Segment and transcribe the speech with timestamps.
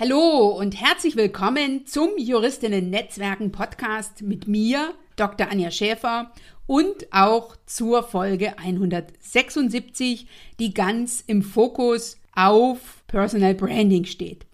[0.00, 5.50] Hallo und herzlich willkommen zum Juristinnen Netzwerken Podcast mit mir, Dr.
[5.50, 6.30] Anja Schäfer
[6.68, 10.28] und auch zur Folge 176,
[10.60, 14.46] die ganz im Fokus auf Personal Branding steht.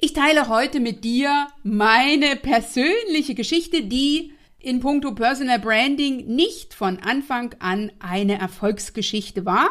[0.00, 6.98] Ich teile heute mit dir meine persönliche Geschichte, die in puncto Personal Branding nicht von
[6.98, 9.70] Anfang an eine Erfolgsgeschichte war.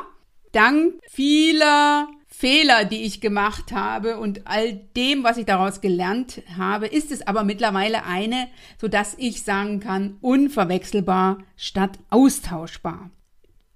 [0.54, 6.88] Dank vieler Fehler, die ich gemacht habe und all dem, was ich daraus gelernt habe,
[6.88, 8.48] ist es aber mittlerweile eine,
[8.82, 13.12] so dass ich sagen kann, unverwechselbar statt austauschbar.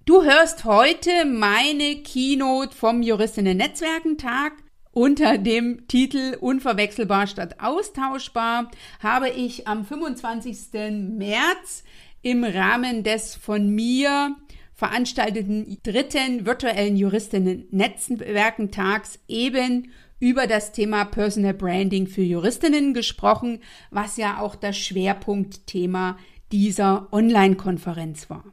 [0.05, 4.53] Du hörst heute meine Keynote vom Juristinnen Netzwerkentag
[4.91, 10.57] unter dem Titel Unverwechselbar statt austauschbar habe ich am 25.
[10.91, 11.83] März
[12.23, 14.35] im Rahmen des von mir
[14.77, 24.39] veranstalteten dritten virtuellen Juristinnen-Netzwerkentags eben über das Thema Personal Branding für Juristinnen gesprochen, was ja
[24.39, 26.19] auch das Schwerpunktthema
[26.51, 28.43] dieser Online-Konferenz war.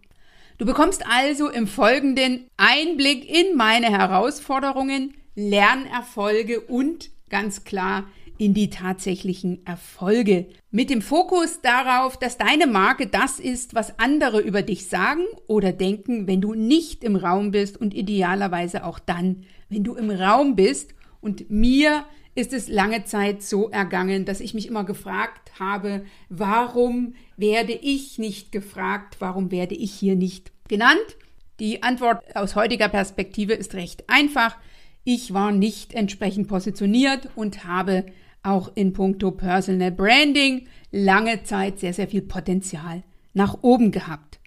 [0.56, 8.06] Du bekommst also im Folgenden Einblick in meine Herausforderungen, Lernerfolge und ganz klar
[8.38, 10.46] in die tatsächlichen Erfolge.
[10.70, 15.72] Mit dem Fokus darauf, dass deine Marke das ist, was andere über dich sagen oder
[15.72, 20.56] denken, wenn du nicht im Raum bist und idealerweise auch dann, wenn du im Raum
[20.56, 20.94] bist.
[21.20, 22.04] Und mir
[22.34, 28.18] ist es lange Zeit so ergangen, dass ich mich immer gefragt habe, warum werde ich
[28.18, 31.16] nicht gefragt, warum werde ich hier nicht genannt?
[31.60, 34.56] Die Antwort aus heutiger Perspektive ist recht einfach.
[35.04, 38.06] Ich war nicht entsprechend positioniert und habe
[38.44, 44.38] auch in puncto Personal Branding lange Zeit sehr, sehr viel Potenzial nach oben gehabt.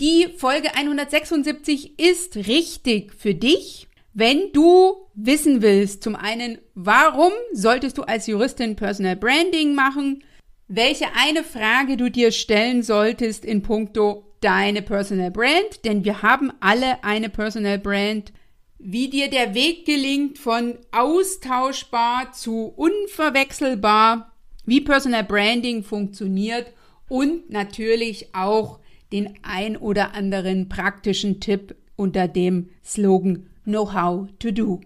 [0.00, 7.98] Die Folge 176 ist richtig für dich, wenn du wissen willst, zum einen, warum solltest
[7.98, 10.24] du als Juristin Personal Branding machen,
[10.68, 16.52] welche eine Frage du dir stellen solltest in puncto deine Personal Brand, denn wir haben
[16.60, 18.32] alle eine Personal Brand
[18.84, 24.32] wie dir der Weg gelingt von austauschbar zu unverwechselbar,
[24.66, 26.72] wie Personal Branding funktioniert
[27.08, 28.80] und natürlich auch
[29.12, 34.80] den ein oder anderen praktischen Tipp unter dem Slogan Know-how to do.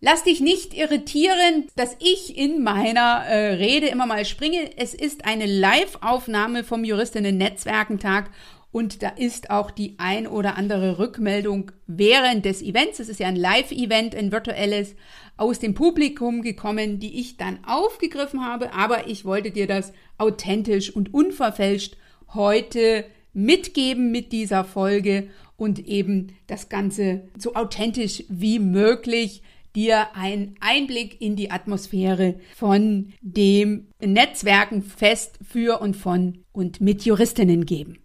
[0.00, 4.70] Lass dich nicht irritieren, dass ich in meiner äh, Rede immer mal springe.
[4.78, 8.30] Es ist eine Live-Aufnahme vom Juristinnen Netzwerkentag
[8.72, 13.26] und da ist auch die ein oder andere Rückmeldung während des Events, es ist ja
[13.26, 14.94] ein Live-Event, ein virtuelles,
[15.36, 20.94] aus dem Publikum gekommen, die ich dann aufgegriffen habe, aber ich wollte dir das authentisch
[20.94, 21.96] und unverfälscht
[22.34, 29.42] heute mitgeben mit dieser Folge und eben das Ganze so authentisch wie möglich
[29.74, 37.04] dir einen Einblick in die Atmosphäre von dem Netzwerken fest für und von und mit
[37.04, 37.99] Juristinnen geben.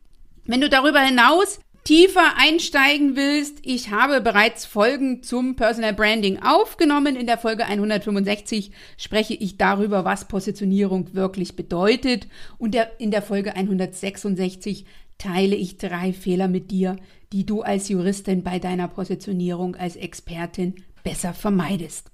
[0.47, 7.15] Wenn du darüber hinaus tiefer einsteigen willst, ich habe bereits Folgen zum Personal Branding aufgenommen.
[7.15, 12.27] In der Folge 165 spreche ich darüber, was Positionierung wirklich bedeutet.
[12.59, 14.85] Und in der Folge 166
[15.17, 16.97] teile ich drei Fehler mit dir,
[17.33, 22.11] die du als Juristin bei deiner Positionierung als Expertin besser vermeidest.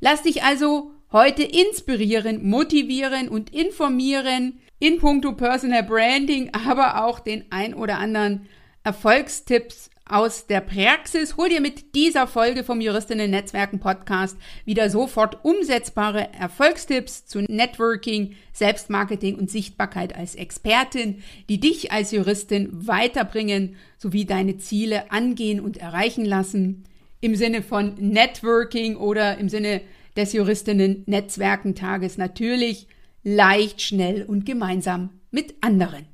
[0.00, 7.44] Lass dich also heute inspirieren, motivieren und informieren in puncto Personal Branding, aber auch den
[7.50, 8.46] ein oder anderen
[8.84, 11.36] Erfolgstipps aus der Praxis.
[11.36, 18.34] Hol dir mit dieser Folge vom Juristinnen Netzwerken Podcast wieder sofort umsetzbare Erfolgstipps zu Networking,
[18.52, 25.76] Selbstmarketing und Sichtbarkeit als Expertin, die dich als Juristin weiterbringen sowie deine Ziele angehen und
[25.76, 26.84] erreichen lassen.
[27.20, 29.82] Im Sinne von Networking oder im Sinne
[30.16, 32.86] des Juristinnen Netzwerkentages natürlich
[33.34, 36.06] leicht, schnell und gemeinsam mit anderen.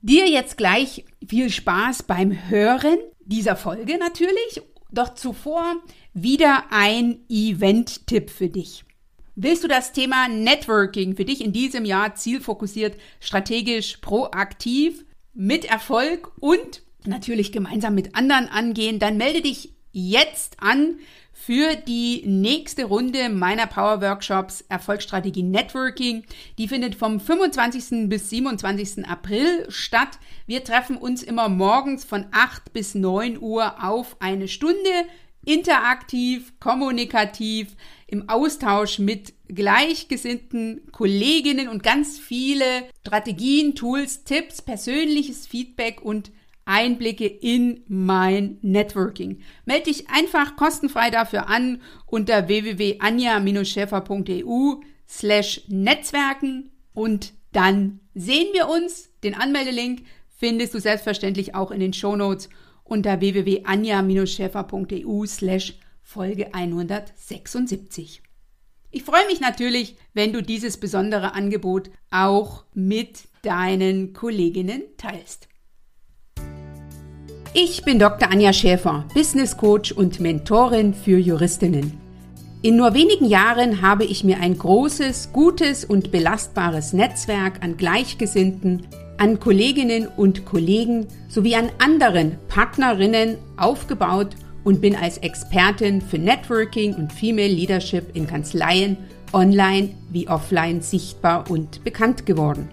[0.00, 5.76] Dir jetzt gleich viel Spaß beim Hören dieser Folge natürlich, doch zuvor
[6.14, 8.84] wieder ein Event-Tipp für dich.
[9.34, 15.04] Willst du das Thema Networking für dich in diesem Jahr zielfokussiert, strategisch, proaktiv,
[15.34, 20.98] mit Erfolg und natürlich gemeinsam mit anderen angehen, dann melde dich jetzt an
[21.40, 26.24] für die nächste Runde meiner Power Workshops Erfolgsstrategie Networking.
[26.58, 28.08] Die findet vom 25.
[28.08, 29.08] bis 27.
[29.08, 30.18] April statt.
[30.46, 34.90] Wir treffen uns immer morgens von 8 bis 9 Uhr auf eine Stunde
[35.44, 37.76] interaktiv, kommunikativ,
[38.08, 42.64] im Austausch mit gleichgesinnten Kolleginnen und ganz viele
[43.00, 46.32] Strategien, Tools, Tipps, persönliches Feedback und
[46.68, 49.40] Einblicke in mein Networking.
[49.64, 54.74] Melde dich einfach kostenfrei dafür an unter www.anja-schäfer.eu
[55.08, 59.08] slash Netzwerken und dann sehen wir uns.
[59.24, 60.02] Den Anmeldelink
[60.36, 62.50] findest du selbstverständlich auch in den Shownotes
[62.84, 68.22] unter www.anja-schäfer.eu slash Folge 176.
[68.90, 75.47] Ich freue mich natürlich, wenn du dieses besondere Angebot auch mit deinen Kolleginnen teilst.
[77.54, 78.30] Ich bin Dr.
[78.30, 81.98] Anja Schäfer, Business Coach und Mentorin für Juristinnen.
[82.60, 88.86] In nur wenigen Jahren habe ich mir ein großes, gutes und belastbares Netzwerk an Gleichgesinnten,
[89.16, 96.94] an Kolleginnen und Kollegen sowie an anderen Partnerinnen aufgebaut und bin als Expertin für Networking
[96.96, 98.98] und Female Leadership in Kanzleien
[99.32, 102.68] online wie offline sichtbar und bekannt geworden.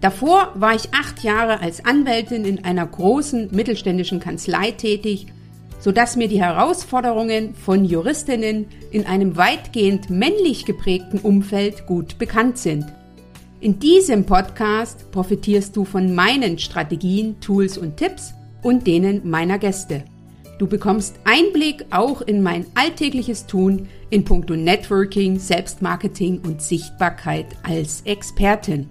[0.00, 5.26] Davor war ich acht Jahre als Anwältin in einer großen mittelständischen Kanzlei tätig,
[5.78, 12.86] sodass mir die Herausforderungen von Juristinnen in einem weitgehend männlich geprägten Umfeld gut bekannt sind.
[13.60, 18.32] In diesem Podcast profitierst du von meinen Strategien, Tools und Tipps
[18.62, 20.04] und denen meiner Gäste.
[20.58, 28.02] Du bekommst Einblick auch in mein alltägliches Tun in puncto Networking, Selbstmarketing und Sichtbarkeit als
[28.02, 28.88] Expertin.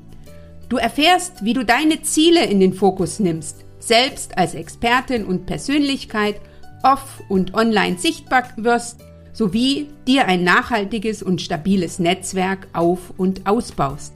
[0.70, 6.40] Du erfährst, wie du deine Ziele in den Fokus nimmst, selbst als Expertin und Persönlichkeit
[6.84, 9.00] off- und online sichtbar wirst,
[9.34, 14.14] sowie dir ein nachhaltiges und stabiles Netzwerk auf- und ausbaust.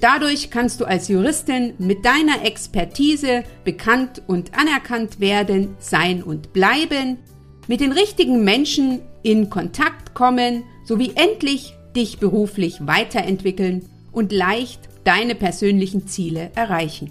[0.00, 7.18] Dadurch kannst du als Juristin mit deiner Expertise bekannt und anerkannt werden, sein und bleiben,
[7.66, 15.34] mit den richtigen Menschen in Kontakt kommen, sowie endlich dich beruflich weiterentwickeln und leicht deine
[15.34, 17.10] persönlichen Ziele erreichen.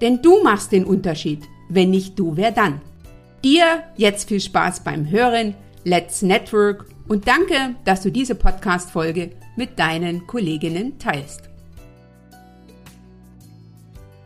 [0.00, 1.44] Denn du machst den Unterschied.
[1.68, 2.80] Wenn nicht du, wer dann?
[3.44, 5.54] Dir jetzt viel Spaß beim Hören.
[5.84, 11.42] Let's Network und danke, dass du diese Podcast-Folge mit deinen Kolleginnen teilst.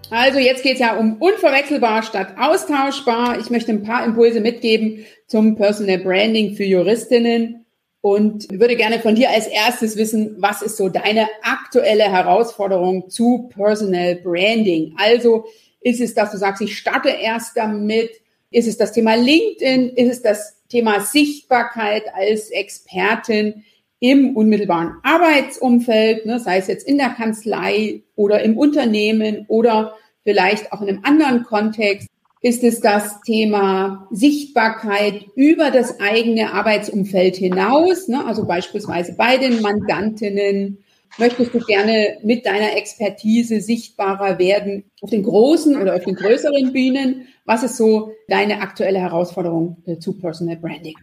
[0.08, 3.38] Also jetzt geht es ja um unverwechselbar statt austauschbar.
[3.38, 7.65] Ich möchte ein paar Impulse mitgeben zum Personal Branding für Juristinnen
[8.00, 13.48] und würde gerne von dir als erstes wissen, was ist so deine aktuelle Herausforderung zu
[13.52, 14.94] Personal Branding?
[14.96, 15.46] Also
[15.81, 18.10] ist es, dass du sagst, ich starte erst damit?
[18.50, 19.90] Ist es das Thema LinkedIn?
[19.90, 23.64] Ist es das Thema Sichtbarkeit als Expertin
[24.00, 30.72] im unmittelbaren Arbeitsumfeld, ne, sei es jetzt in der Kanzlei oder im Unternehmen oder vielleicht
[30.72, 32.08] auch in einem anderen Kontext?
[32.46, 38.25] Ist es das Thema Sichtbarkeit über das eigene Arbeitsumfeld hinaus, ne?
[38.25, 40.78] also beispielsweise bei den Mandantinnen.
[41.19, 46.72] Möchtest du gerne mit deiner Expertise sichtbarer werden auf den großen oder auf den größeren
[46.72, 47.26] Bühnen?
[47.46, 50.94] Was ist so deine aktuelle Herausforderung äh, zu Personal Branding?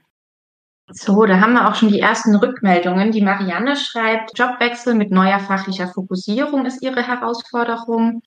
[0.91, 3.11] So, da haben wir auch schon die ersten Rückmeldungen.
[3.11, 8.21] Die Marianne schreibt, Jobwechsel mit neuer fachlicher Fokussierung ist ihre Herausforderung.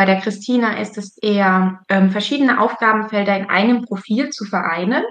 [0.00, 5.04] Bei der Christina ist es eher ähm, verschiedene Aufgabenfelder in einem Profil zu vereinen.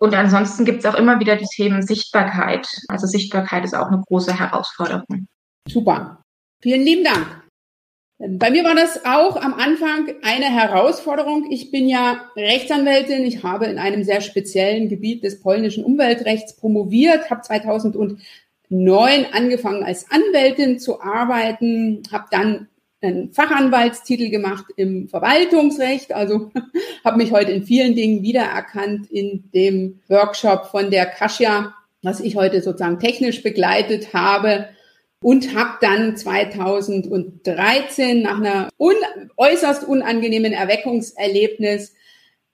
[0.00, 2.66] Und ansonsten gibt es auch immer wieder die Themen Sichtbarkeit.
[2.88, 5.28] Also Sichtbarkeit ist auch eine große Herausforderung.
[5.68, 6.24] Super.
[6.60, 7.44] Vielen lieben Dank.
[8.18, 11.52] Bei mir war das auch am Anfang eine Herausforderung.
[11.52, 13.22] Ich bin ja Rechtsanwältin.
[13.22, 18.18] Ich habe in einem sehr speziellen Gebiet des polnischen Umweltrechts promoviert, habe 2009
[19.30, 22.66] angefangen als Anwältin zu arbeiten, habe dann
[23.04, 26.50] einen Fachanwaltstitel gemacht im Verwaltungsrecht, also
[27.04, 32.36] habe mich heute in vielen Dingen wiedererkannt in dem Workshop von der Kasia, was ich
[32.36, 34.68] heute sozusagen technisch begleitet habe
[35.20, 38.94] und habe dann 2013 nach einer un
[39.36, 41.92] äußerst unangenehmen Erweckungserlebnis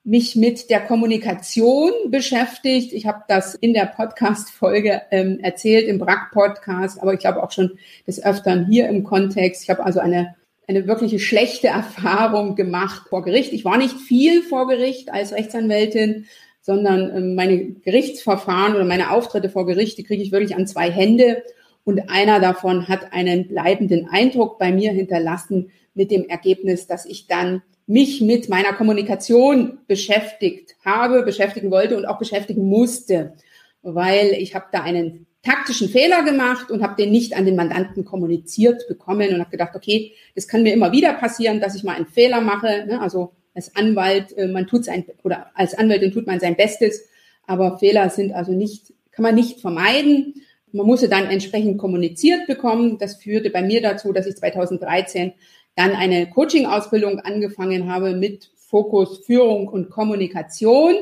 [0.05, 2.93] mich mit der Kommunikation beschäftigt.
[2.93, 7.79] Ich habe das in der Podcast-Folge ähm, erzählt, im BRAC-Podcast, aber ich glaube auch schon
[8.07, 9.65] des Öfteren hier im Kontext.
[9.65, 10.37] Ich habe also eine
[10.71, 13.53] eine wirkliche schlechte Erfahrung gemacht vor Gericht.
[13.53, 16.27] Ich war nicht viel vor Gericht als Rechtsanwältin,
[16.61, 20.89] sondern ähm, meine Gerichtsverfahren oder meine Auftritte vor Gericht, die kriege ich wirklich an zwei
[20.89, 21.43] Hände.
[21.83, 27.27] Und einer davon hat einen bleibenden Eindruck bei mir hinterlassen mit dem Ergebnis, dass ich
[27.27, 33.33] dann mich mit meiner Kommunikation beschäftigt habe, beschäftigen wollte und auch beschäftigen musste,
[33.83, 38.05] weil ich habe da einen taktischen Fehler gemacht und habe den nicht an den Mandanten
[38.05, 41.97] kommuniziert bekommen und habe gedacht, okay, das kann mir immer wieder passieren, dass ich mal
[41.97, 42.85] einen Fehler mache.
[42.87, 43.01] Ne?
[43.01, 47.09] Also als Anwalt, äh, man tut sein oder als Anwältin tut man sein Bestes,
[47.47, 50.35] aber Fehler sind also nicht, kann man nicht vermeiden.
[50.73, 52.99] Man musste dann entsprechend kommuniziert bekommen.
[52.99, 55.33] Das führte bei mir dazu, dass ich 2013
[55.75, 60.95] dann eine Coaching-Ausbildung angefangen habe mit Fokus Führung und Kommunikation.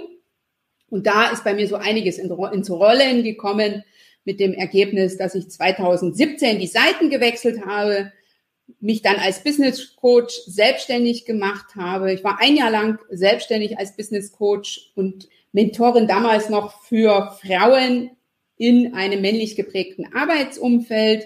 [0.88, 3.84] Und da ist bei mir so einiges in, ins Rollen gekommen
[4.28, 8.12] mit dem Ergebnis, dass ich 2017 die Seiten gewechselt habe,
[8.78, 12.12] mich dann als Business Coach selbstständig gemacht habe.
[12.12, 18.10] Ich war ein Jahr lang selbstständig als Business Coach und Mentorin damals noch für Frauen
[18.58, 21.24] in einem männlich geprägten Arbeitsumfeld.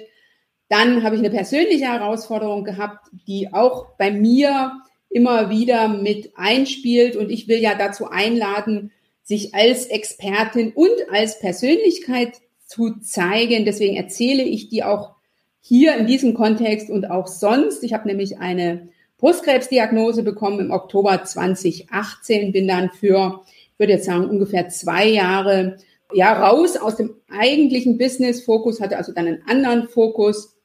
[0.69, 4.81] Dann habe ich eine persönliche Herausforderung gehabt, die auch bei mir
[5.11, 7.17] immer wieder mit einspielt.
[7.17, 8.93] Und ich will ja dazu einladen,
[9.25, 12.41] sich als Expertin und als Persönlichkeit
[12.73, 13.65] zu zeigen.
[13.65, 15.13] Deswegen erzähle ich die auch
[15.61, 17.85] hier in diesem Kontext und auch sonst.
[17.85, 18.89] Ich habe nämlich eine
[19.19, 25.77] Brustkrebsdiagnose bekommen im Oktober 2018, bin dann für, ich würde jetzt sagen, ungefähr zwei Jahre
[26.13, 30.57] ja raus aus dem eigentlichen Business-Fokus, hatte also dann einen anderen Fokus,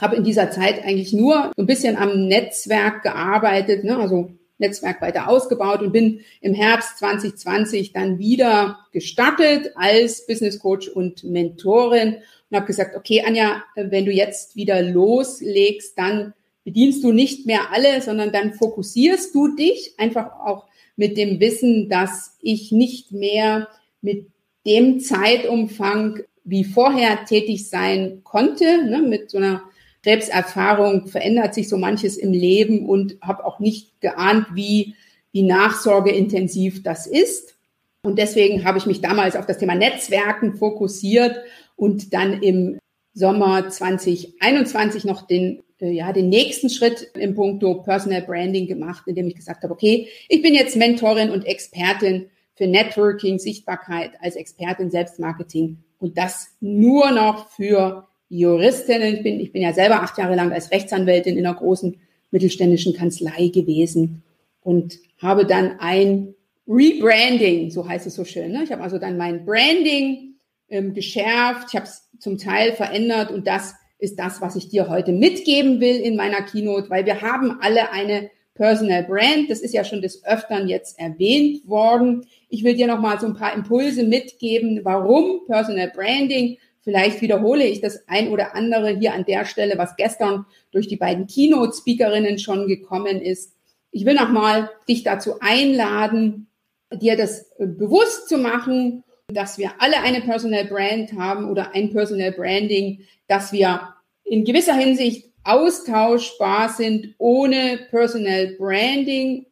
[0.00, 4.32] habe in dieser Zeit eigentlich nur ein bisschen am Netzwerk gearbeitet, ne, also
[4.66, 11.24] Netzwerk weiter ausgebaut und bin im Herbst 2020 dann wieder gestartet als Business Coach und
[11.24, 12.16] Mentorin
[12.50, 17.72] und habe gesagt, okay, Anja, wenn du jetzt wieder loslegst, dann bedienst du nicht mehr
[17.72, 20.66] alle, sondern dann fokussierst du dich einfach auch
[20.96, 23.68] mit dem Wissen, dass ich nicht mehr
[24.00, 24.28] mit
[24.66, 28.84] dem Zeitumfang wie vorher tätig sein konnte.
[28.84, 29.62] Ne, mit so einer
[30.04, 34.94] Krebserfahrung verändert sich so manches im Leben und habe auch nicht geahnt, wie,
[35.32, 37.56] wie nachsorgeintensiv das ist.
[38.02, 41.38] Und deswegen habe ich mich damals auf das Thema Netzwerken fokussiert
[41.74, 42.78] und dann im
[43.14, 49.28] Sommer 2021 noch den, äh, ja, den nächsten Schritt im Punkto Personal Branding gemacht, indem
[49.28, 54.90] ich gesagt habe, okay, ich bin jetzt Mentorin und Expertin für Networking, Sichtbarkeit als Expertin
[54.90, 59.14] Selbstmarketing und das nur noch für Juristinnen.
[59.14, 61.96] Ich bin, ich bin ja selber acht Jahre lang als Rechtsanwältin in einer großen
[62.30, 64.22] mittelständischen Kanzlei gewesen
[64.60, 66.34] und habe dann ein
[66.66, 68.52] Rebranding, so heißt es so schön.
[68.52, 68.64] Ne?
[68.64, 70.34] Ich habe also dann mein Branding
[70.68, 74.88] ähm, geschärft, ich habe es zum Teil verändert und das ist das, was ich dir
[74.88, 79.50] heute mitgeben will in meiner Keynote, weil wir haben alle eine Personal Brand.
[79.50, 82.26] Das ist ja schon des Öfteren jetzt erwähnt worden.
[82.48, 86.58] Ich will dir noch mal so ein paar Impulse mitgeben, warum Personal Branding.
[86.84, 90.96] Vielleicht wiederhole ich das ein oder andere hier an der Stelle, was gestern durch die
[90.96, 93.54] beiden Keynote-Speakerinnen schon gekommen ist.
[93.90, 96.46] Ich will noch mal dich dazu einladen,
[96.92, 101.90] dir das äh, bewusst zu machen, dass wir alle eine Personal Brand haben oder ein
[101.90, 109.46] Personal Branding, dass wir in gewisser Hinsicht austauschbar sind ohne Personal Branding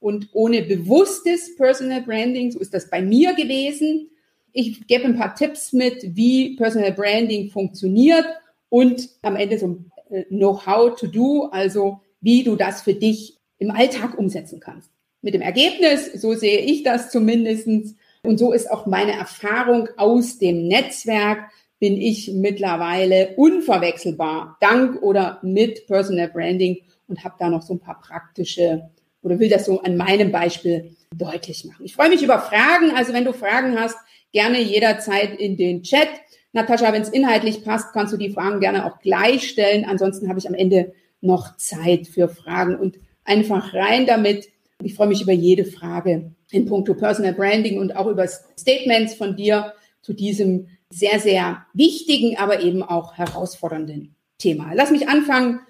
[0.00, 2.50] und ohne bewusstes Personal Branding.
[2.50, 4.08] So ist das bei mir gewesen.
[4.52, 8.26] Ich gebe ein paar Tipps mit, wie Personal Branding funktioniert
[8.68, 13.36] und am Ende so ein äh, Know-how to do, also wie du das für dich
[13.58, 14.90] im Alltag umsetzen kannst.
[15.22, 20.38] Mit dem Ergebnis, so sehe ich das zumindestens und so ist auch meine Erfahrung aus
[20.38, 26.78] dem Netzwerk, bin ich mittlerweile unverwechselbar dank oder mit Personal Branding
[27.08, 28.90] und habe da noch so ein paar praktische
[29.22, 31.84] oder will das so an meinem Beispiel deutlich machen.
[31.84, 32.90] Ich freue mich über Fragen.
[32.92, 33.96] Also wenn du Fragen hast,
[34.32, 36.08] gerne jederzeit in den Chat.
[36.52, 39.84] Natascha, wenn es inhaltlich passt, kannst du die Fragen gerne auch gleich stellen.
[39.84, 44.48] Ansonsten habe ich am Ende noch Zeit für Fragen und einfach rein damit.
[44.82, 49.36] Ich freue mich über jede Frage in puncto Personal Branding und auch über Statements von
[49.36, 49.72] dir
[50.02, 54.72] zu diesem sehr, sehr wichtigen, aber eben auch herausfordernden Thema.
[54.74, 55.60] Lass mich anfangen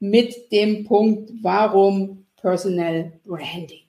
[0.00, 3.82] mit dem Punkt, warum Personal Branding.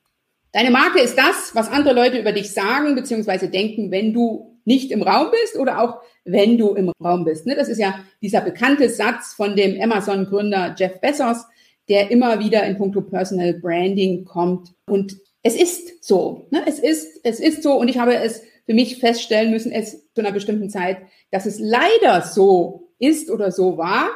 [0.54, 3.48] Deine Marke ist das, was andere Leute über dich sagen bzw.
[3.48, 7.48] denken, wenn du nicht im Raum bist oder auch wenn du im Raum bist.
[7.48, 7.56] Ne?
[7.56, 11.46] Das ist ja dieser bekannte Satz von dem Amazon-Gründer Jeff Bezos,
[11.90, 14.70] der immer wieder in puncto Personal Branding kommt.
[14.88, 16.48] Und es ist so.
[16.52, 16.62] Ne?
[16.68, 17.74] Es ist, es ist so.
[17.74, 21.00] Und ich habe es für mich feststellen müssen, es zu einer bestimmten Zeit,
[21.32, 24.08] dass es leider so ist oder so war.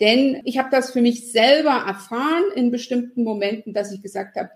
[0.00, 4.50] Denn ich habe das für mich selber erfahren in bestimmten Momenten, dass ich gesagt habe,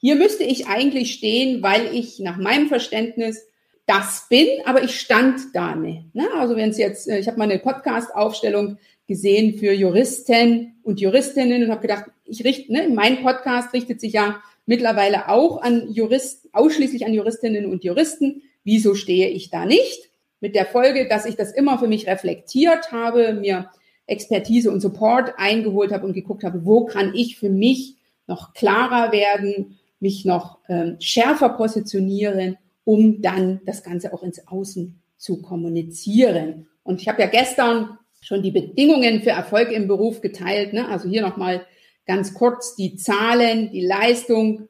[0.00, 3.46] hier müsste ich eigentlich stehen, weil ich nach meinem Verständnis
[3.86, 6.14] das bin, aber ich stand da nicht.
[6.14, 6.26] Ne?
[6.38, 11.64] Also wenn es jetzt, äh, ich habe mal eine Podcast-Aufstellung gesehen für Juristen und Juristinnen
[11.64, 16.48] und habe gedacht, ich richte, ne, mein Podcast richtet sich ja mittlerweile auch an Juristen,
[16.52, 18.42] ausschließlich an Juristinnen und Juristen.
[18.64, 20.08] Wieso stehe ich da nicht?
[20.40, 23.70] Mit der Folge, dass ich das immer für mich reflektiert habe, mir
[24.06, 27.96] Expertise und Support eingeholt habe und geguckt habe, wo kann ich für mich
[28.28, 35.00] noch klarer werden, mich noch ähm, schärfer positionieren, um dann das Ganze auch ins Außen
[35.16, 36.66] zu kommunizieren.
[36.82, 40.72] Und ich habe ja gestern schon die Bedingungen für Erfolg im Beruf geteilt.
[40.72, 40.88] Ne?
[40.88, 41.66] Also hier nochmal
[42.06, 44.68] ganz kurz die Zahlen, die Leistung,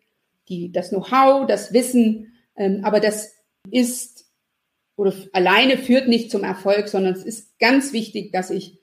[0.49, 3.33] die, das Know-how, das Wissen, ähm, aber das
[3.71, 4.27] ist
[4.97, 8.80] oder alleine führt nicht zum Erfolg, sondern es ist ganz wichtig, dass ich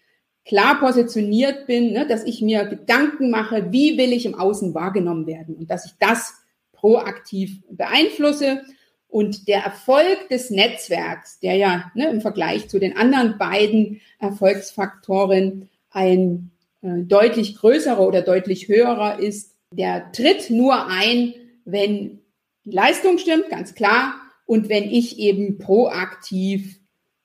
[0.48, 5.27] klar positioniert bin, ne, dass ich mir Gedanken mache, wie will ich im Außen wahrgenommen
[5.27, 6.34] werden und dass ich das
[6.72, 8.62] proaktiv beeinflusse.
[9.10, 15.70] Und der Erfolg des Netzwerks, der ja ne, im Vergleich zu den anderen beiden Erfolgsfaktoren
[15.92, 16.51] ein
[16.82, 21.34] äh, deutlich größerer oder deutlich höherer ist, der tritt nur ein,
[21.66, 22.20] wenn
[22.66, 24.13] die Leistung stimmt, ganz klar,
[24.46, 26.76] und wenn ich eben proaktiv,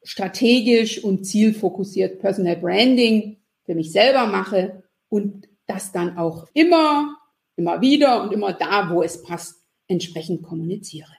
[0.05, 7.17] strategisch und zielfokussiert Personal Branding für mich selber mache und das dann auch immer,
[7.57, 11.11] immer wieder und immer da, wo es passt, entsprechend kommuniziere.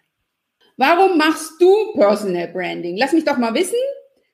[0.77, 2.97] Warum machst du Personal Branding?
[2.97, 3.77] Lass mich doch mal wissen.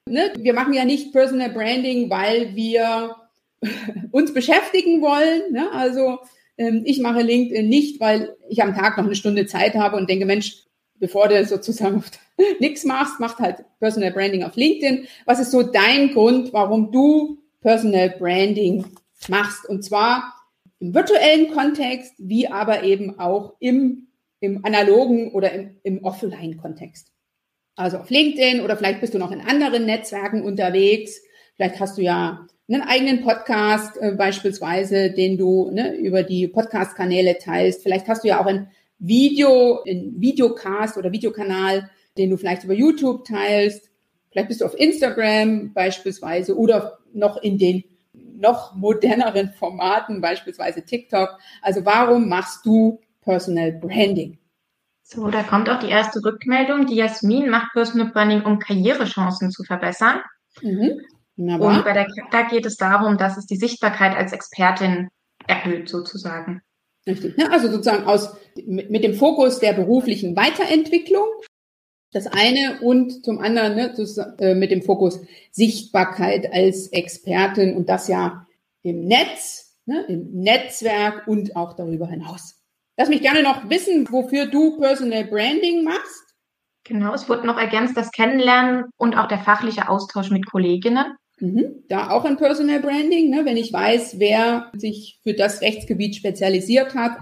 [0.05, 0.33] Ne?
[0.37, 3.15] Wir machen ja nicht Personal Branding, weil wir
[4.11, 5.51] uns beschäftigen wollen.
[5.51, 5.69] Ne?
[5.71, 6.19] Also
[6.57, 10.09] ähm, ich mache LinkedIn nicht, weil ich am Tag noch eine Stunde Zeit habe und
[10.09, 10.63] denke, Mensch,
[10.99, 12.03] bevor du sozusagen
[12.59, 15.07] nichts machst, macht halt Personal Branding auf LinkedIn.
[15.25, 18.85] Was ist so dein Grund, warum du Personal Branding
[19.27, 19.67] machst?
[19.67, 20.33] Und zwar
[20.79, 24.07] im virtuellen Kontext, wie aber eben auch im,
[24.39, 27.11] im analogen oder im, im Offline-Kontext.
[27.75, 31.21] Also auf LinkedIn oder vielleicht bist du noch in anderen Netzwerken unterwegs.
[31.55, 37.37] Vielleicht hast du ja einen eigenen Podcast äh, beispielsweise, den du ne, über die Podcast-Kanäle
[37.37, 37.81] teilst.
[37.83, 42.73] Vielleicht hast du ja auch ein Video, ein Videocast oder Videokanal, den du vielleicht über
[42.73, 43.89] YouTube teilst.
[44.31, 51.37] Vielleicht bist du auf Instagram beispielsweise oder noch in den noch moderneren Formaten, beispielsweise TikTok.
[51.61, 54.37] Also warum machst du Personal Branding?
[55.01, 56.85] So, da kommt auch die erste Rückmeldung.
[56.85, 60.21] Die Jasmin macht Personal Branding, um Karrierechancen zu verbessern.
[60.61, 61.01] Mhm.
[61.35, 65.09] Und bei der, da geht es darum, dass es die Sichtbarkeit als Expertin
[65.47, 66.61] erhöht, sozusagen.
[67.09, 67.37] Richtig.
[67.37, 68.35] Ja, also sozusagen aus,
[68.65, 71.25] mit, mit, dem Fokus der beruflichen Weiterentwicklung,
[72.11, 75.19] das eine und zum anderen ne, das, äh, mit dem Fokus
[75.51, 78.45] Sichtbarkeit als Expertin und das ja
[78.83, 82.61] im Netz, ne, im Netzwerk und auch darüber hinaus.
[82.95, 86.35] Lass mich gerne noch wissen, wofür du Personal Branding machst.
[86.83, 91.15] Genau, es wurde noch ergänzt, das Kennenlernen und auch der fachliche Austausch mit Kolleginnen.
[91.39, 91.83] Mhm.
[91.87, 93.45] Da auch ein Personal Branding, ne?
[93.45, 97.17] wenn ich weiß, wer sich für das Rechtsgebiet spezialisiert hat,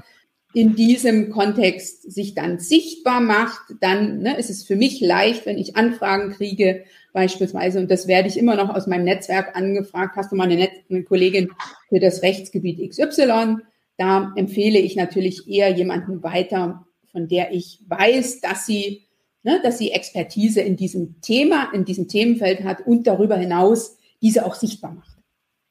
[0.53, 5.57] in diesem Kontext sich dann sichtbar macht, dann ne, ist es für mich leicht, wenn
[5.57, 10.31] ich Anfragen kriege, beispielsweise, und das werde ich immer noch aus meinem Netzwerk angefragt, hast
[10.31, 11.49] du mal eine, Net eine Kollegin
[11.89, 13.57] für das Rechtsgebiet XY?
[13.97, 19.03] Da empfehle ich natürlich eher jemanden weiter, von der ich weiß, dass sie,
[19.43, 24.45] ne, dass sie Expertise in diesem Thema, in diesem Themenfeld hat und darüber hinaus diese
[24.45, 25.17] auch sichtbar macht.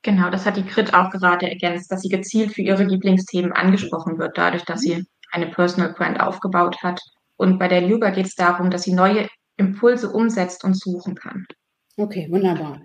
[0.03, 4.19] Genau, das hat die Grit auch gerade ergänzt, dass sie gezielt für ihre Lieblingsthemen angesprochen
[4.19, 7.01] wird, dadurch, dass sie eine Personal Brand aufgebaut hat.
[7.37, 11.47] Und bei der Luga geht es darum, dass sie neue Impulse umsetzt und suchen kann.
[11.97, 12.81] Okay, wunderbar.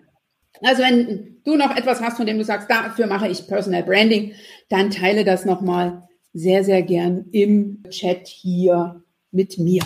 [0.62, 4.34] Also wenn du noch etwas hast, von dem du sagst, dafür mache ich Personal Branding,
[4.70, 9.84] dann teile das nochmal sehr, sehr gern im Chat hier mit mir.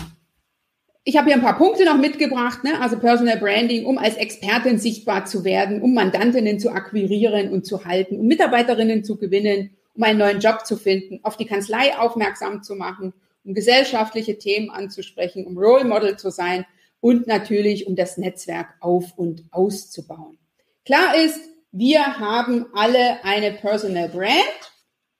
[1.08, 2.80] Ich habe hier ein paar Punkte noch mitgebracht, ne?
[2.80, 7.84] also Personal Branding, um als Expertin sichtbar zu werden, um Mandantinnen zu akquirieren und zu
[7.84, 12.64] halten, um Mitarbeiterinnen zu gewinnen, um einen neuen Job zu finden, auf die Kanzlei aufmerksam
[12.64, 13.12] zu machen,
[13.44, 16.66] um gesellschaftliche Themen anzusprechen, um Role Model zu sein
[16.98, 20.38] und natürlich um das Netzwerk auf und auszubauen.
[20.84, 21.38] Klar ist,
[21.70, 24.72] wir haben alle eine Personal Brand,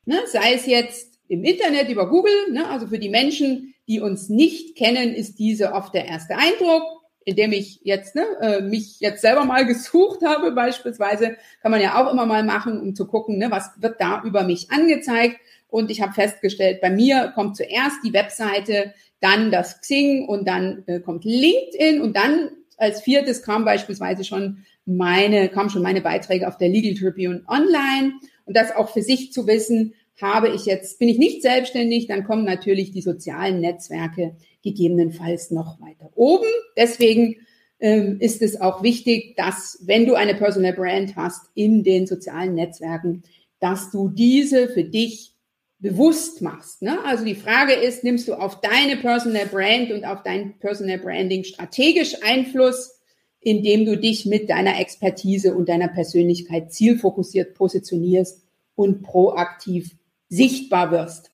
[0.05, 0.19] ne?
[0.27, 2.69] sei es jetzt im Internet über Google, ne?
[2.69, 6.83] also für die Menschen, die uns nicht kennen, ist diese oft der erste Eindruck,
[7.25, 12.03] indem ich jetzt ne, äh, mich jetzt selber mal gesucht habe beispielsweise, kann man ja
[12.03, 15.39] auch immer mal machen, um zu gucken, ne, was wird da über mich angezeigt.
[15.69, 20.85] Und ich habe festgestellt, bei mir kommt zuerst die Webseite, dann das Xing und dann
[20.87, 26.47] äh, kommt LinkedIn und dann als viertes kam beispielsweise schon meine, kamen schon meine Beiträge
[26.47, 28.13] auf der Legal Tribune Online.
[28.45, 32.25] Und das auch für sich zu wissen, habe ich jetzt, bin ich nicht selbstständig, dann
[32.25, 36.47] kommen natürlich die sozialen Netzwerke gegebenenfalls noch weiter oben.
[36.77, 37.37] Deswegen
[37.79, 42.55] ähm, ist es auch wichtig, dass wenn du eine Personal Brand hast in den sozialen
[42.55, 43.23] Netzwerken,
[43.61, 45.35] dass du diese für dich
[45.79, 46.83] bewusst machst.
[46.83, 46.99] Ne?
[47.05, 51.45] Also die Frage ist, nimmst du auf deine Personal Brand und auf dein Personal Branding
[51.45, 52.99] strategisch Einfluss,
[53.41, 58.43] indem du dich mit deiner Expertise und deiner Persönlichkeit zielfokussiert positionierst
[58.75, 59.97] und proaktiv
[60.29, 61.31] sichtbar wirst.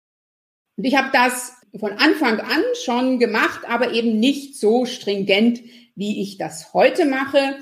[0.76, 5.62] Und ich habe das von Anfang an schon gemacht, aber eben nicht so stringent,
[5.94, 7.56] wie ich das heute mache.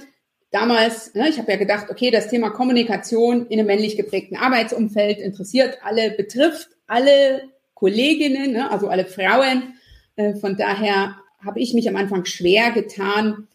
[0.51, 5.19] Damals, ne, ich habe ja gedacht, okay, das Thema Kommunikation in einem männlich geprägten Arbeitsumfeld
[5.19, 7.43] interessiert alle, betrifft alle
[7.75, 9.75] Kolleginnen, ne, also alle Frauen.
[10.17, 13.49] Äh, von daher habe ich mich am Anfang schwer getan,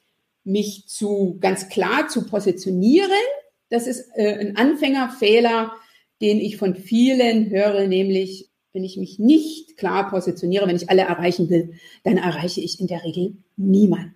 [0.45, 3.11] mich zu ganz klar zu positionieren.
[3.69, 5.73] Das ist äh, ein Anfängerfehler,
[6.21, 11.04] den ich von vielen höre, nämlich wenn ich mich nicht klar positioniere, wenn ich alle
[11.04, 11.73] erreichen will,
[12.04, 14.15] dann erreiche ich in der Regel niemanden.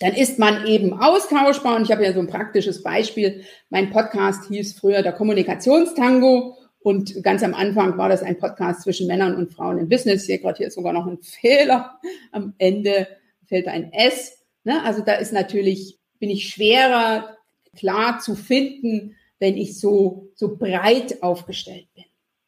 [0.00, 3.44] Dann ist man eben austauschbar und ich habe ja so ein praktisches Beispiel.
[3.68, 9.06] Mein Podcast hieß früher der Kommunikationstango und ganz am Anfang war das ein Podcast zwischen
[9.06, 10.24] Männern und Frauen im Business.
[10.24, 12.00] Hier gerade hier ist sogar noch ein Fehler.
[12.32, 13.06] Am Ende
[13.44, 14.38] fehlt ein S.
[14.64, 14.82] Ne?
[14.82, 17.36] Also da ist natürlich, bin ich schwerer
[17.76, 22.04] klar zu finden, wenn ich so, so breit aufgestellt bin.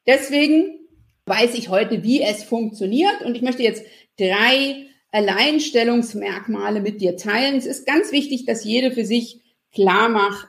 [0.06, 0.78] Deswegen
[1.26, 3.84] weiß ich heute, wie es funktioniert und ich möchte jetzt
[4.18, 7.56] drei Alleinstellungsmerkmale mit dir teilen.
[7.56, 9.40] Es ist ganz wichtig, dass jede für sich
[9.72, 10.48] klar macht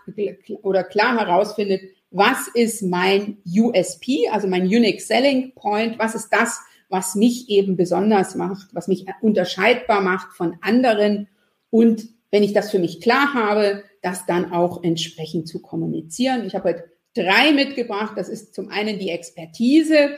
[0.61, 6.59] oder klar herausfindet, was ist mein USP, also mein Unique Selling Point, was ist das,
[6.89, 11.27] was mich eben besonders macht, was mich unterscheidbar macht von anderen
[11.71, 16.47] und wenn ich das für mich klar habe, das dann auch entsprechend zu kommunizieren.
[16.47, 18.13] Ich habe heute drei mitgebracht.
[18.17, 20.09] Das ist zum einen die Expertise,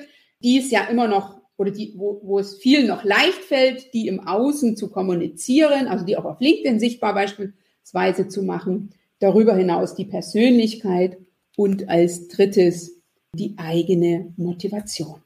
[0.42, 4.08] die ist ja immer noch oder die, wo, wo es viel noch leicht fällt, die
[4.08, 8.92] im Außen zu kommunizieren, also die auch auf LinkedIn sichtbar beispielsweise zu machen.
[9.20, 11.18] Darüber hinaus die Persönlichkeit
[11.58, 13.02] und als drittes
[13.34, 15.22] die eigene Motivation.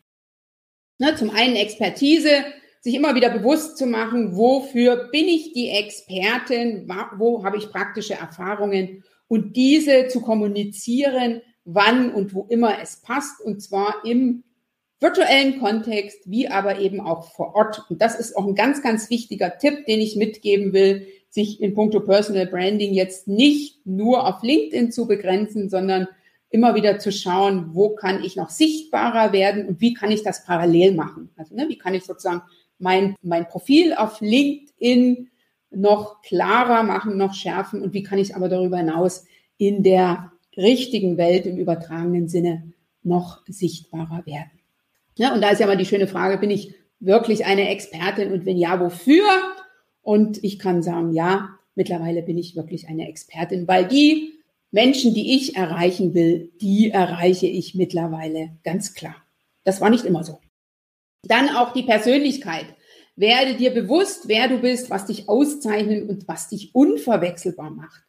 [0.97, 2.31] Na, zum einen Expertise,
[2.81, 8.13] sich immer wieder bewusst zu machen, wofür bin ich die Expertin, wo habe ich praktische
[8.13, 14.43] Erfahrungen und diese zu kommunizieren, wann und wo immer es passt, und zwar im
[14.99, 17.85] virtuellen Kontext, wie aber eben auch vor Ort.
[17.89, 21.73] Und das ist auch ein ganz, ganz wichtiger Tipp, den ich mitgeben will, sich in
[21.73, 26.07] puncto Personal Branding jetzt nicht nur auf LinkedIn zu begrenzen, sondern
[26.49, 30.43] immer wieder zu schauen, wo kann ich noch sichtbarer werden und wie kann ich das
[30.43, 31.29] parallel machen.
[31.37, 32.41] Also ne, wie kann ich sozusagen
[32.79, 35.29] mein, mein Profil auf LinkedIn
[35.71, 39.25] noch klarer machen, noch schärfen und wie kann ich aber darüber hinaus
[39.57, 44.51] in der richtigen Welt im übertragenen Sinne noch sichtbarer werden.
[45.17, 48.45] Ja, und da ist ja mal die schöne Frage, bin ich wirklich eine Expertin und
[48.45, 49.25] wenn ja, wofür?
[50.01, 54.33] Und ich kann sagen, ja, mittlerweile bin ich wirklich eine Expertin, weil die
[54.71, 59.15] Menschen, die ich erreichen will, die erreiche ich mittlerweile ganz klar.
[59.63, 60.39] Das war nicht immer so.
[61.23, 62.65] Dann auch die Persönlichkeit.
[63.15, 68.03] Werde dir bewusst, wer du bist, was dich auszeichnet und was dich unverwechselbar macht.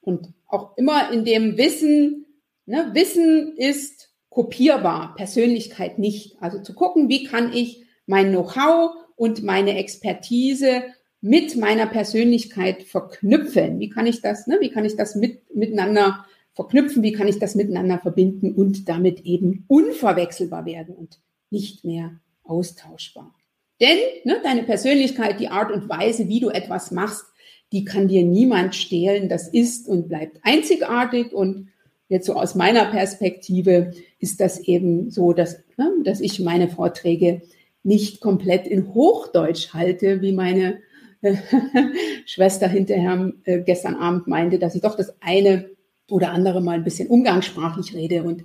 [0.00, 2.26] Und auch immer in dem Wissen,
[2.66, 6.40] ne, Wissen ist kopierbar, Persönlichkeit nicht.
[6.40, 10.84] Also zu gucken, wie kann ich mein Know-how und meine Expertise
[11.20, 13.78] mit meiner Persönlichkeit verknüpfen?
[13.78, 17.02] Wie kann ich das, ne, wie kann ich das mit, miteinander verknüpfen?
[17.02, 21.20] Wie kann ich das miteinander verbinden und damit eben unverwechselbar werden und
[21.50, 23.34] nicht mehr austauschbar?
[23.80, 27.24] Denn ne, deine Persönlichkeit, die Art und Weise, wie du etwas machst,
[27.72, 29.28] die kann dir niemand stehlen.
[29.28, 31.68] Das ist und bleibt einzigartig und
[32.08, 37.42] jetzt so aus meiner Perspektive ist das eben so, dass, ne, dass ich meine Vorträge
[37.82, 40.78] nicht komplett in Hochdeutsch halte, wie meine
[41.22, 41.34] äh,
[42.26, 45.70] Schwester hinterher äh, gestern Abend meinte, dass ich doch das eine
[46.10, 48.44] oder andere mal ein bisschen umgangssprachlich rede und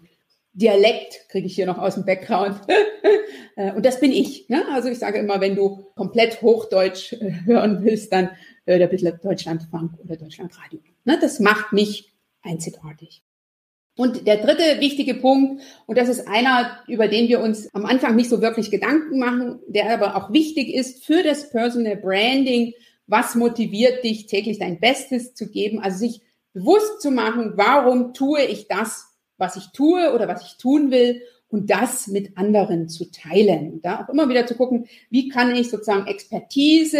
[0.53, 2.61] Dialekt kriege ich hier noch aus dem Background.
[3.59, 4.47] Äh, und das bin ich.
[4.49, 4.63] Ne?
[4.71, 8.29] Also ich sage immer, wenn du komplett Hochdeutsch äh, hören willst, dann
[8.67, 10.79] hör dir bitte Deutschlandfunk oder Deutschlandradio.
[11.05, 11.17] Ne?
[11.19, 13.23] Das macht mich einzigartig.
[13.97, 18.15] Und der dritte wichtige Punkt, und das ist einer, über den wir uns am Anfang
[18.15, 22.73] nicht so wirklich Gedanken machen, der aber auch wichtig ist für das Personal Branding.
[23.07, 25.79] Was motiviert dich, täglich dein Bestes zu geben?
[25.79, 26.21] Also sich
[26.53, 31.21] bewusst zu machen, warum tue ich das, was ich tue oder was ich tun will
[31.49, 33.71] und das mit anderen zu teilen.
[33.71, 36.99] Und da auch immer wieder zu gucken, wie kann ich sozusagen Expertise,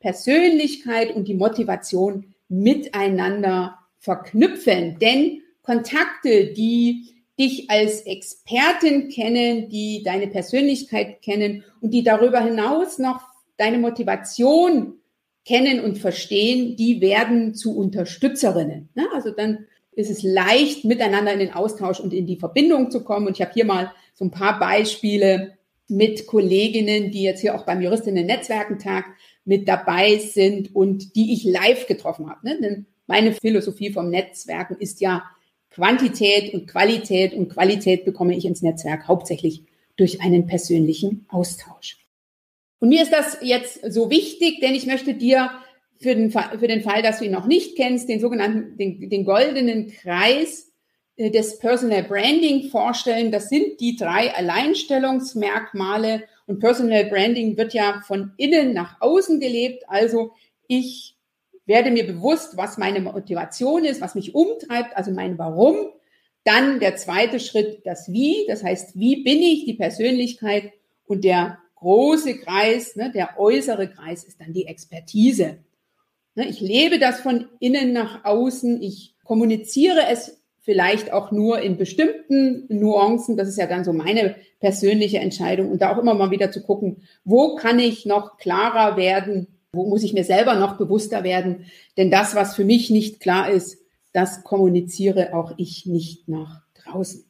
[0.00, 4.98] Persönlichkeit und die Motivation miteinander verknüpfen.
[5.00, 12.98] Denn Kontakte, die dich als Expertin kennen, die deine Persönlichkeit kennen und die darüber hinaus
[12.98, 13.20] noch
[13.56, 14.94] deine Motivation
[15.44, 18.90] kennen und verstehen, die werden zu Unterstützerinnen.
[19.12, 23.26] Also dann ist es leicht, miteinander in den Austausch und in die Verbindung zu kommen.
[23.26, 27.64] Und ich habe hier mal so ein paar Beispiele mit Kolleginnen, die jetzt hier auch
[27.64, 29.04] beim Juristinnen-Netzwerkentag
[29.44, 32.40] mit dabei sind und die ich live getroffen habe.
[32.60, 35.24] Denn meine Philosophie vom Netzwerken ist ja,
[35.70, 39.64] Quantität und Qualität und Qualität bekomme ich ins Netzwerk hauptsächlich
[39.96, 41.98] durch einen persönlichen Austausch.
[42.78, 45.50] Und mir ist das jetzt so wichtig, denn ich möchte dir
[46.02, 49.08] für den, Fall, für den Fall, dass du ihn noch nicht kennst, den sogenannten, den,
[49.08, 50.72] den goldenen Kreis
[51.16, 53.30] äh, des Personal Branding vorstellen.
[53.30, 56.24] Das sind die drei Alleinstellungsmerkmale.
[56.46, 59.84] Und Personal Branding wird ja von innen nach außen gelebt.
[59.88, 60.32] Also
[60.66, 61.16] ich
[61.66, 65.76] werde mir bewusst, was meine Motivation ist, was mich umtreibt, also mein Warum.
[66.44, 68.44] Dann der zweite Schritt, das Wie.
[68.48, 70.72] Das heißt, wie bin ich die Persönlichkeit?
[71.04, 75.58] Und der große Kreis, ne, der äußere Kreis ist dann die Expertise.
[76.34, 78.82] Ne, ich lebe das von innen nach außen.
[78.82, 83.36] Ich kommuniziere es vielleicht auch nur in bestimmten Nuancen.
[83.36, 85.70] Das ist ja dann so meine persönliche Entscheidung.
[85.70, 89.48] Und da auch immer mal wieder zu gucken, wo kann ich noch klarer werden?
[89.72, 91.66] Wo muss ich mir selber noch bewusster werden?
[91.96, 93.78] Denn das, was für mich nicht klar ist,
[94.12, 97.24] das kommuniziere auch ich nicht nach draußen.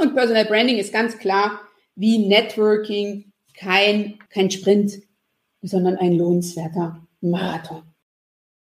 [0.00, 1.60] Und Personal Branding ist ganz klar
[1.96, 5.00] wie Networking kein, kein Sprint,
[5.62, 7.89] sondern ein lohnenswerter Marathon.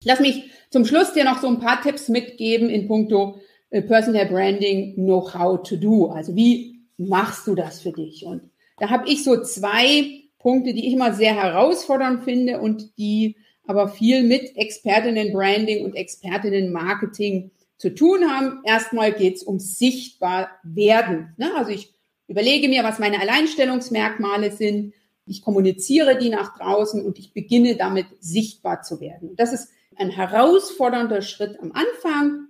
[0.04, 4.26] Lass mich zum Schluss dir noch so ein paar Tipps mitgeben in puncto äh, Personal
[4.26, 6.08] Branding Know How to Do.
[6.08, 8.26] Also wie machst du das für dich?
[8.26, 13.36] Und da habe ich so zwei Punkte, die ich immer sehr herausfordernd finde und die
[13.68, 18.62] aber viel mit Expertinnen Branding und Expertinnen Marketing zu tun haben.
[18.66, 21.34] Erstmal geht es um sichtbar werden.
[21.38, 21.52] Ne?
[21.56, 21.94] Also ich
[22.28, 24.94] überlege mir, was meine Alleinstellungsmerkmale sind.
[25.28, 29.36] Ich kommuniziere die nach draußen und ich beginne damit sichtbar zu werden.
[29.36, 29.70] Das ist
[30.02, 32.48] ein herausfordernder Schritt am Anfang.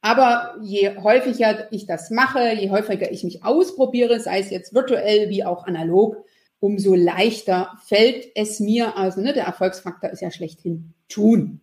[0.00, 5.30] Aber je häufiger ich das mache, je häufiger ich mich ausprobiere, sei es jetzt virtuell
[5.30, 6.22] wie auch analog,
[6.60, 8.96] umso leichter fällt es mir.
[8.98, 11.60] Also ne, der Erfolgsfaktor ist ja schlechthin tun.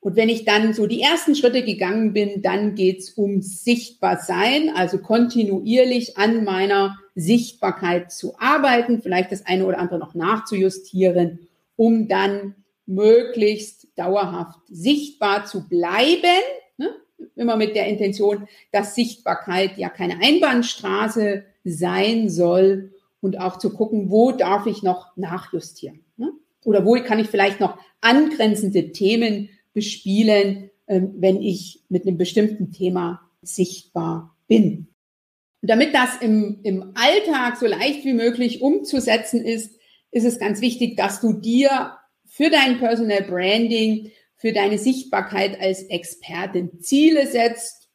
[0.00, 4.70] Und wenn ich dann so die ersten Schritte gegangen bin, dann geht's um sichtbar sein,
[4.74, 12.08] also kontinuierlich an meiner Sichtbarkeit zu arbeiten, vielleicht das eine oder andere noch nachzujustieren, um
[12.08, 12.56] dann
[12.86, 16.42] möglichst dauerhaft sichtbar zu bleiben
[17.36, 24.10] immer mit der Intention, dass Sichtbarkeit ja keine Einbahnstraße sein soll und auch zu gucken,
[24.10, 26.00] wo darf ich noch nachjustieren.
[26.16, 26.32] Ne?
[26.64, 32.72] Oder wo kann ich vielleicht noch angrenzende Themen bespielen, ähm, wenn ich mit einem bestimmten
[32.72, 34.88] Thema sichtbar bin.
[35.62, 39.76] Und damit das im, im Alltag so leicht wie möglich umzusetzen ist,
[40.10, 41.96] ist es ganz wichtig, dass du dir
[42.42, 47.88] für dein Personal Branding für deine Sichtbarkeit als Expertin Ziele setzt.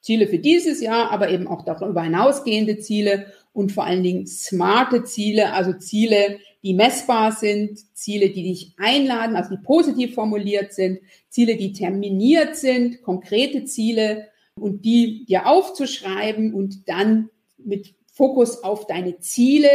[0.00, 5.04] Ziele für dieses Jahr, aber eben auch darüber hinausgehende Ziele und vor allen Dingen smarte
[5.04, 11.00] Ziele, also Ziele, die messbar sind, Ziele, die dich einladen, also die positiv formuliert sind,
[11.28, 18.86] Ziele, die terminiert sind, konkrete Ziele und die dir aufzuschreiben und dann mit Fokus auf
[18.86, 19.68] deine Ziele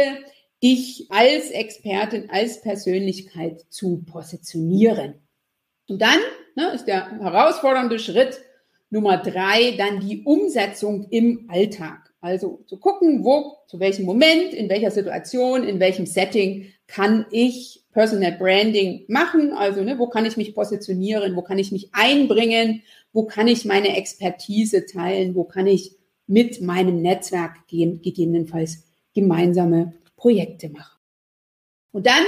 [0.62, 5.14] dich als Expertin, als Persönlichkeit zu positionieren.
[5.88, 6.18] Und dann
[6.54, 8.40] ne, ist der herausfordernde Schritt
[8.88, 12.12] Nummer drei dann die Umsetzung im Alltag.
[12.20, 17.84] Also zu gucken, wo, zu welchem Moment, in welcher Situation, in welchem Setting kann ich
[17.92, 19.52] Personal Branding machen?
[19.52, 21.36] Also ne, wo kann ich mich positionieren?
[21.36, 22.82] Wo kann ich mich einbringen?
[23.12, 25.34] Wo kann ich meine Expertise teilen?
[25.34, 29.94] Wo kann ich mit meinem Netzwerk gegebenenfalls gemeinsame
[30.26, 30.98] Projekte machen?
[31.92, 32.24] Und dann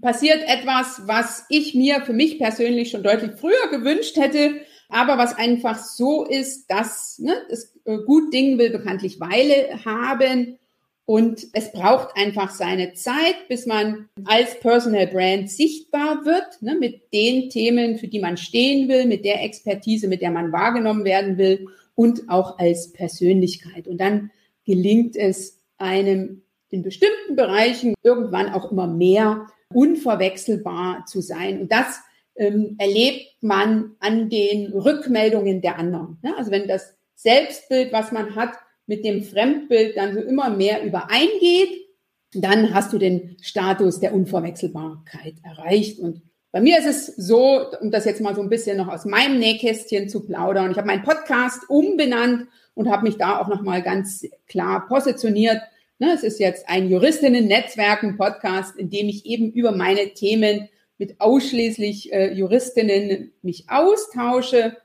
[0.00, 5.36] passiert etwas, was ich mir für mich persönlich schon deutlich früher gewünscht hätte, aber was
[5.36, 10.58] einfach so ist, dass ne, das äh, gut Ding will bekanntlich Weile haben
[11.04, 17.12] und es braucht einfach seine Zeit, bis man als Personal Brand sichtbar wird, ne, mit
[17.12, 21.36] den Themen, für die man stehen will, mit der Expertise, mit der man wahrgenommen werden
[21.36, 23.88] will und auch als Persönlichkeit.
[23.88, 24.30] Und dann
[24.64, 31.60] gelingt es einem in bestimmten Bereichen irgendwann auch immer mehr unverwechselbar zu sein.
[31.60, 32.00] Und das
[32.34, 36.18] ähm, erlebt man an den Rückmeldungen der anderen.
[36.22, 36.34] Ne?
[36.36, 38.54] Also wenn das Selbstbild, was man hat,
[38.86, 41.88] mit dem Fremdbild dann so immer mehr übereingeht,
[42.34, 46.00] dann hast du den Status der Unverwechselbarkeit erreicht.
[46.00, 49.04] Und bei mir ist es so, um das jetzt mal so ein bisschen noch aus
[49.04, 53.82] meinem Nähkästchen zu plaudern, ich habe meinen Podcast umbenannt und habe mich da auch nochmal
[53.82, 55.60] ganz klar positioniert
[55.98, 62.12] Ne, es ist jetzt ein Juristinnen-Netzwerken-Podcast, in dem ich eben über meine Themen mit ausschließlich
[62.12, 64.76] äh, Juristinnen mich austausche.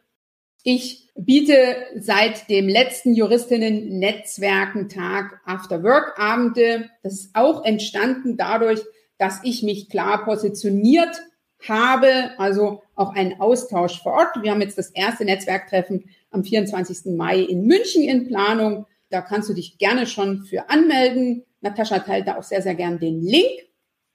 [0.63, 6.89] Ich biete seit dem letzten Juristinnen-Netzwerken-Tag After-Work-Abende.
[7.03, 8.81] Das ist auch entstanden dadurch,
[9.17, 11.21] dass ich mich klar positioniert
[11.67, 14.41] habe, also auch einen Austausch vor Ort.
[14.41, 17.15] Wir haben jetzt das erste Netzwerktreffen am 24.
[17.15, 18.85] Mai in München in Planung.
[19.09, 21.45] Da kannst du dich gerne schon für anmelden.
[21.61, 23.67] Natascha teilt da auch sehr, sehr gern den Link.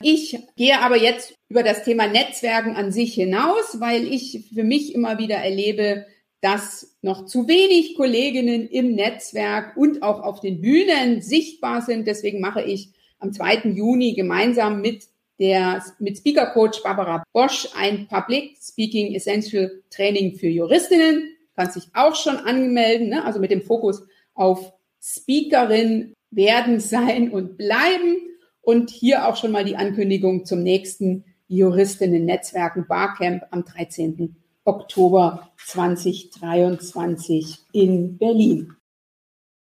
[0.02, 4.94] Ich gehe aber jetzt über das Thema Netzwerken an sich hinaus, weil ich für mich
[4.94, 6.06] immer wieder erlebe,
[6.40, 12.08] dass noch zu wenig Kolleginnen im Netzwerk und auch auf den Bühnen sichtbar sind.
[12.08, 13.70] Deswegen mache ich am 2.
[13.74, 15.04] Juni gemeinsam mit
[15.38, 21.36] der, mit Speaker Coach Barbara Bosch ein Public Speaking Essential Training für Juristinnen.
[21.54, 23.24] Kannst dich auch schon anmelden, ne?
[23.24, 24.02] also mit dem Fokus
[24.34, 28.16] auf Speakerin werden, sein und bleiben.
[28.60, 34.36] Und hier auch schon mal die Ankündigung zum nächsten Juristinnen-Netzwerken Barcamp am 13.
[34.64, 38.74] Oktober 2023 in Berlin.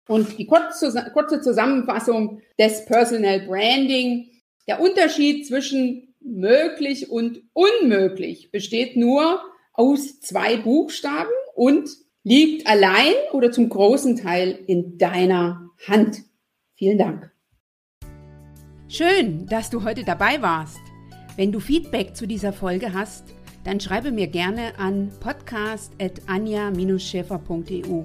[0.07, 4.31] Und die kurze Zusammenfassung des Personal Branding.
[4.67, 9.41] Der Unterschied zwischen möglich und unmöglich besteht nur
[9.73, 11.89] aus zwei Buchstaben und
[12.23, 16.23] liegt allein oder zum großen Teil in deiner Hand.
[16.75, 17.31] Vielen Dank.
[18.87, 20.79] Schön, dass du heute dabei warst.
[21.35, 23.25] Wenn du Feedback zu dieser Folge hast,
[23.63, 28.03] dann schreibe mir gerne an podcast.anja-schäfer.eu.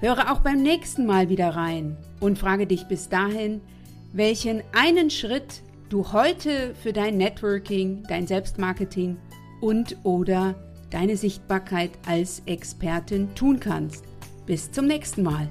[0.00, 3.60] Höre auch beim nächsten Mal wieder rein und frage dich bis dahin,
[4.12, 9.18] welchen einen Schritt du heute für dein Networking, dein Selbstmarketing
[9.60, 10.54] und oder
[10.90, 14.04] deine Sichtbarkeit als Expertin tun kannst.
[14.46, 15.48] Bis zum nächsten Mal.